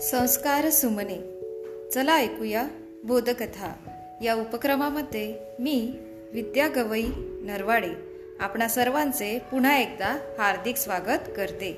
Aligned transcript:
संस्कार 0.00 0.70
सुमने. 0.70 1.16
चला 1.94 2.16
ऐकूया 2.16 2.66
बोधकथा. 3.04 3.72
या 4.22 4.34
उपक्रमामध्ये 4.34 5.34
मी 5.58 5.92
विद्या 6.32 6.68
गवई 6.68 7.04
नरवाडे 7.16 7.90
आपणा 8.40 8.68
सर्वांचे 8.68 9.38
पुन्हा 9.38 9.76
एकदा 9.76 10.18
हार्दिक 10.38 10.76
स्वागत 10.76 11.18
करते. 11.36 11.72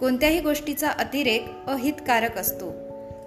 कोणत्याही 0.00 0.40
गोष्टीचा 0.40 0.88
अतिरेक 0.88 1.46
अहितकारक 1.66 2.38
असतो. 2.38 2.72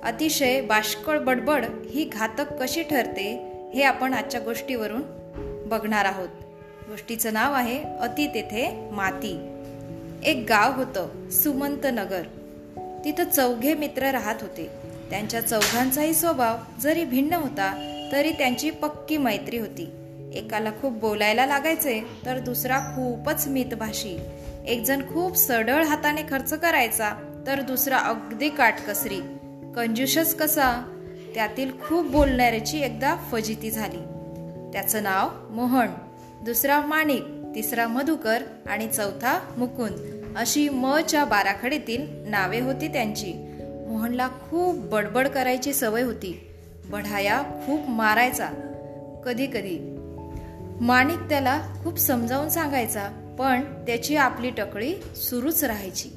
अतिशय 0.04 0.62
बाष्कळ 0.62 1.20
बडबड 1.20 1.66
ही 1.90 2.05
घातक 2.05 2.54
कशी 2.62 2.84
ठरते 2.84 3.52
हे 3.74 3.84
आपण 3.84 4.14
आजच्या 4.14 4.42
गोष्टीवरून 4.42 5.02
बघणार 5.70 6.05
आहोत. 6.05 6.30
गोष्टीचं 6.90 7.34
नाव 7.34 7.54
आहे 7.54 7.84
अति 7.84 8.28
तेथे 8.28 8.90
माती. 8.92 9.38
एक 10.24 10.46
गाव 10.49 10.76
होतं 10.76 11.30
सुमंत 11.30 11.85
नगर. 11.85 12.21
तिथं 13.05 13.23
चौघे 13.23 13.73
मित्र 13.73 14.12
राहत 14.12 14.35
होते. 14.41 14.70
त्यांच्या 15.09 15.41
चौघांचाही 15.41 16.13
स्वभाव 16.13 16.57
जरी 16.81 17.05
भिन्न 17.05 17.34
होता 17.34 17.89
तरी 18.12 18.31
त्यांची 18.31 18.70
पक्की 18.70 19.17
मैत्री 19.17 19.57
होती. 19.57 19.91
एकाला 20.34 20.71
खूप 20.81 20.93
बोलायला 20.93 21.45
लागायचे 21.45 22.03
तर 22.26 22.39
दुसरा 22.39 22.79
खूपच 22.79 23.48
मितभाषी. 23.48 24.20
एकजण 24.67 25.02
खूप 25.02 25.38
सडळ 25.38 25.84
हाताने 25.84 26.21
खर्च 26.21 26.53
करायचा 26.53 27.12
तर 27.48 27.62
दुसरा 27.62 27.98
अगदी 27.98 28.49
काटकसरी. 28.49 29.20
कंजुषच 29.76 30.35
कसा? 30.35 30.99
त्यातील 31.35 31.71
खूप 31.71 32.05
बोलणाऱ्याची 32.05 32.79
एकदा 32.79 33.15
फजिती 33.31 33.71
झाली. 33.71 33.99
त्याचं 34.73 35.04
नाव 35.04 35.29
मोहन 35.49 35.88
दुसरा 36.41 36.81
माणिक 36.81 37.23
तिसरा 37.55 37.88
मधुकर 37.88 38.43
आणि 38.67 38.88
चौथा 38.88 39.40
मुकुंद. 39.57 40.12
अशी 40.38 40.70
मच्या 40.70 41.26
बाराखडीतील 41.26 42.30
नावे 42.30 42.60
होती 42.60 42.88
त्यांची. 42.88 43.34
मोहनला 43.88 44.27
खूप 44.27 44.77
बडबड 44.77 45.27
करायची 45.27 45.74
सवय 45.74 46.02
होती. 46.02 46.48
बढाया 46.85 47.41
खूप 47.66 47.90
मारायचा. 47.90 48.49
कधी 49.26 49.46
कधी. 49.46 49.96
माणिक 50.82 51.20
त्याला 51.20 51.62
खूप 51.84 51.98
समजावून 51.98 52.49
सांगायचा 52.49 53.35
पण 53.40 53.62
त्याची 53.62 54.16
आपली 54.16 54.49
टकळी 54.49 54.96
सुरूच 55.16 55.63
राहायची. 55.63 56.10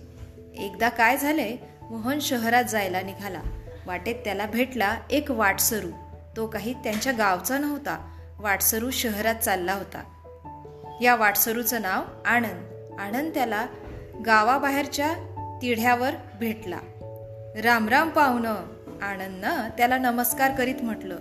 एकदा 0.58 0.88
काय 0.88 1.16
झाले 1.16 1.56
मोहन 1.90 2.18
शहरात 2.18 2.64
जायला 2.64 3.00
निघाला. 3.00 3.40
वाटेत 3.86 4.14
त्याला 4.14 4.46
भेटला 4.46 4.96
एक 5.10 5.30
वाटसरू. 5.30 5.90
तो 6.36 6.46
काही 6.46 6.72
त्यांच्या 6.72 7.12
गावचा 7.12 7.58
नव्हता. 7.58 8.12
वाटसरू 8.38 8.90
शहरात 8.90 9.34
चालला 9.34 9.72
होता. 9.72 10.02
या 11.02 11.14
वाटसरूचं 11.14 11.82
नाव 11.82 12.02
आनंद. 12.26 12.72
आनंद 12.98 13.34
त्याला 13.34 13.66
गावाबाहेरच्या 14.24 15.12
तिढ्यावर 15.62 16.10
भेटला. 16.40 16.78
रामराम 17.64 18.08
पाहुणं 18.08 18.56
आनंदनं 19.02 19.68
त्याला 19.68 19.98
नमस्कार 19.98 20.52
करीत 20.52 20.74
म्हटलं. 20.82 21.16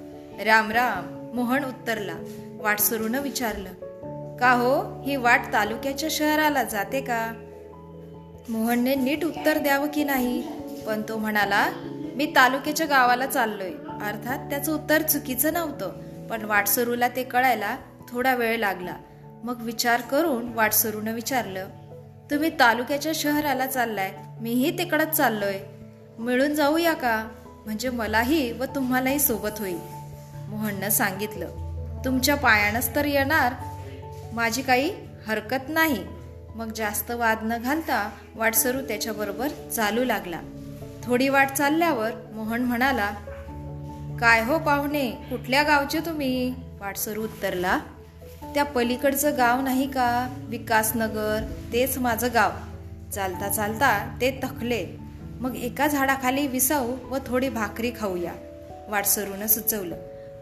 रामराम 0.45 1.31
मोहन 1.35 1.65
उत्तरला. 1.65 2.13
वाटसरूनं 2.61 3.21
विचारलं 3.21 3.69
का 4.37 4.51
हो 4.51 5.03
ही 5.03 5.15
वाट 5.15 5.41
तालुक्याच्या 5.53 6.09
शहराला 6.11 6.63
जाते 6.63 7.01
का? 7.01 7.33
मोहनने 8.49 8.95
नीट 8.95 9.25
उत्तर 9.25 9.57
द्यावं 9.57 9.87
की 9.87 10.03
नाही 10.03 10.41
पण 10.87 11.01
तो 11.09 11.17
म्हणाला 11.17 11.67
मी 12.15 12.25
तालुक्याच्या 12.35 12.87
गावाला 12.87 13.25
चाललोय. 13.25 13.71
अर्थात 14.05 14.49
त्याचं 14.49 14.73
उत्तर 14.73 15.01
चुकीचं 15.01 15.53
नव्हतं 15.53 15.91
पण 16.27 16.45
वाटसरूला 16.45 17.07
ते 17.07 17.23
कळायला 17.23 17.77
थोडा 18.09 18.35
वेळ 18.35 18.57
लागला. 18.57 18.95
मग 19.43 19.61
विचार 19.61 20.01
करून 20.01 20.53
वाटसरूनं 20.53 21.13
विचारलं 21.13 21.67
तुम्ही 22.31 22.49
तालुक्याच्या 22.59 23.11
शहराला 23.15 23.65
चाललाय. 23.65 24.11
मीही 24.41 24.77
तिकडच 24.77 25.09
चाललोय. 25.09 25.59
मिळून 26.19 26.55
जाऊया 26.55 26.93
का? 26.93 27.27
म्हणजे 27.65 27.89
मलाही 27.89 28.51
व 28.51 28.65
तुम्हालाही 28.65 29.19
सोबत 29.19 29.59
होईल. 29.59 29.77
मोहननं 30.49 30.89
सांगितलं. 30.89 31.47
तुमच्या 32.05 32.35
पायानंच 32.35 32.95
तर 32.95 33.05
येणार. 33.05 33.53
माझी 34.33 34.61
काही 34.61 34.93
हरकत 35.27 35.69
नाही. 35.69 36.03
मग 36.55 36.71
जास्त 36.75 37.11
वाद 37.11 37.37
न 37.41 37.57
घालता 37.57 38.09
वाटसरू 38.35 38.81
त्याच्याबरोबर 38.81 39.47
चालू 39.47 40.03
लागला. 40.03 40.41
थोडी 41.03 41.29
वाट 41.29 41.51
चालल्यावर 41.51 42.11
मोहन 42.33 42.61
म्हणाला 42.61 43.11
काय 44.19 44.43
हो 44.43 44.59
पाहुणे 44.59 45.11
कुठल्या 45.11 45.63
गावचे 45.63 45.99
तुम्ही? 45.99 46.53
वाटसरू 46.79 47.23
उत्तरला 47.23 47.79
त्या 48.55 48.63
पलीकडचं 48.63 49.37
गाव 49.37 49.61
नाही 49.61 49.91
का? 49.91 50.35
विकासनगर. 50.47 51.53
तेच 51.73 51.97
माझं 51.97 52.27
गाव. 52.33 52.49
चालता 53.11 53.49
चालता 53.49 54.17
ते 54.21 54.39
थकले. 54.43 54.87
मग 55.39 55.55
एका 55.55 55.87
झाडाखाली 55.87 56.47
विसावू 56.47 56.95
व 57.09 57.17
थोडी 57.25 57.49
भाकरी 57.49 57.91
खाऊया 57.99 58.33
वाटसरूनं 58.87 59.47
सुचवलं. 59.47 59.95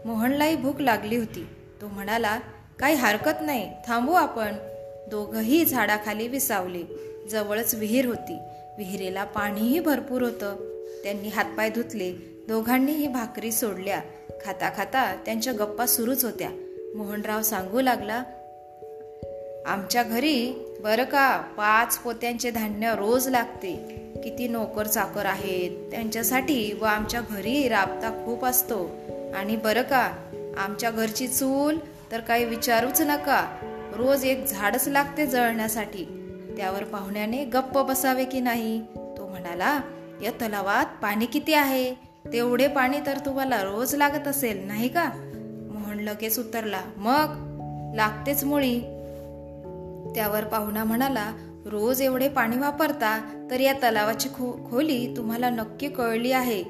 मोहनलाही 0.04 0.56
भूक 0.56 0.80
लागली 0.80 1.16
होती. 1.16 1.46
तो 1.80 1.86
म्हणाला 1.86 2.40
काही 2.78 2.94
हरकत 2.94 3.42
नाही 3.42 3.72
थांबू 3.86 4.12
आपण. 4.12 4.52
दोघंही 5.10 5.64
झाडाखाली 5.64 6.28
विसावले. 6.28 6.82
जवळच 7.30 7.74
विहीर 7.74 8.06
होती. 8.06 8.38
विहिरीला 8.78 9.24
पाणीही 9.24 9.80
भरपूर 9.80 10.22
होतं. 10.22 10.56
त्यांनी 11.04 11.28
हातपाय 11.28 11.70
धुतले. 11.70 12.12
दोघांनीही 12.48 13.08
भाकरी 13.08 13.52
सोडल्या. 13.52 14.00
खाता 14.44 14.70
खाता 14.76 15.16
त्यांच्या 15.26 15.52
गप्पा 15.52 15.86
सुरूच 15.86 16.24
होत्या. 16.24 16.50
मोहनराव 16.94 17.42
सांगू 17.42 17.80
लागला 17.80 18.22
आमच्या 19.66 20.02
घरी 20.02 20.52
बरं 20.80 21.04
का 21.04 21.40
पाच 21.40 21.98
पोत्यांचे 21.98 22.50
धान्य 22.50 22.94
रोज 22.96 23.28
लागते. 23.28 24.00
किती 24.24 24.48
नोकर 24.48 24.86
चाकर 24.86 25.26
आहेत 25.26 25.90
त्यांच्यासाठी 25.90 26.78
व 26.80 26.84
आमच्या 26.84 27.20
घरी 27.20 27.68
राबता 27.68 28.22
खूप 28.24 28.44
असतो. 28.44 28.90
आणि 29.34 29.56
बरं 29.56 29.82
का 29.82 30.12
आमच्या 30.58 30.90
घरची 30.90 31.28
चूल 31.28 31.78
तर 32.12 32.20
काही 32.20 32.44
विचारूच 32.44 33.00
नका. 33.00 33.56
रोज 33.96 34.24
एक 34.24 34.44
झाडच 34.44 34.88
लागते 34.88 35.26
जळण्यासाठी. 35.26 36.04
त्यावर 36.56 36.84
पाहुण्याने 36.84 37.44
गप्प 37.44 37.78
बसावे 37.78 38.24
की 38.24 38.40
नाही? 38.40 38.80
तो 38.96 39.26
म्हणाला 39.26 39.80
या 40.22 40.30
तलावात 40.30 40.86
पाणी 41.02 41.26
किती 41.26 41.54
आहे? 41.54 41.94
तेवढे 42.32 42.68
पाणी 42.68 42.98
तर 43.06 43.18
तुम्हाला 43.18 43.62
रोज 43.62 43.94
लागत 43.94 44.28
असेल 44.28 44.66
नाही 44.66 44.88
का? 44.88 45.23
लगेच 46.00 46.38
उतरला. 46.38 46.80
मग 46.96 47.54
लागतेच 47.94 48.44
मुळी. 48.44 48.80
त्यावर 50.14 50.44
पाहुणा 50.44 50.84
म्हणाला 50.84 51.32
रोज 51.66 52.02
एवढे 52.02 52.28
पाणी 52.28 52.58
वापरता 52.58 53.46
तर 53.50 53.60
या 53.60 53.72
तलावाची 53.72 54.28
खो 54.28 54.68
खोली 54.70 55.14
तुम्हाला 55.16 55.50
नक्की 55.50 55.88
कळली 55.88 56.32
आहे. 56.32 56.64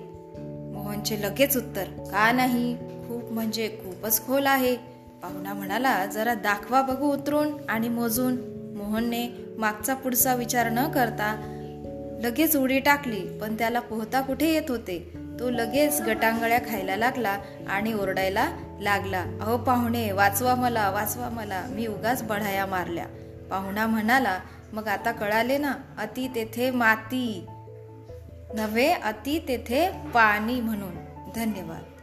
मोहनचे 0.75 1.23
लगेच 1.23 1.57
उत्तर 1.57 1.85
का 1.85 2.33
नाही? 2.33 2.77
खूप 2.77 3.33
म्हणजे 3.33 3.69
खूपच 3.69 4.27
खोल 4.27 4.47
आहे. 4.47 4.77
पाहुणा 5.23 5.55
म्हणाला 5.55 6.07
जरा 6.07 6.35
दाखवा 6.35 6.83
बघू 6.83 7.13
उतरून 7.13 7.49
आणि 7.69 7.89
मोजून. 7.89 8.37
मोहनने 8.77 9.29
मागचा 9.59 9.95
पुढचा 9.95 10.35
विचार 10.35 10.71
न 10.71 10.89
करता 10.91 11.51
लगेच 12.23 12.57
उडी 12.57 12.79
टाकली 12.79 13.39
पण 13.39 13.55
त्याला 13.55 13.81
पोहता 13.81 14.21
कुठे 14.21 14.53
येत 14.53 14.71
होते? 14.71 15.24
तो 15.41 15.51
लगेच 15.51 16.01
गटांगळ्या 16.01 16.59
खायला 16.59 16.97
लागला 16.97 17.39
आणि 17.69 17.93
ओरडायला 17.93 18.51
लागला 18.81 19.25
अहो 19.41 19.57
पाहुणे 19.57 20.13
वाचवा 20.13 20.55
मला 20.55 20.91
वाचवा 20.91 21.29
मला 21.29 21.65
मी 21.71 21.87
उगाच 21.87 22.23
बढाया 22.23 22.67
मारल्या. 22.67 23.07
पाहुणा 23.51 23.87
म्हणाला 23.87 24.39
मग 24.73 24.89
आता 24.89 25.13
कळाले 25.13 25.59
ना 25.59 25.73
अति 25.99 26.29
तेथे 26.35 26.71
माती 26.71 27.47
नव्हे 28.55 28.93
अति 28.93 29.39
तेथे 29.49 29.91
पाणी 30.15 30.61
म्हणून. 30.61 30.95
धन्यवाद. 31.35 31.94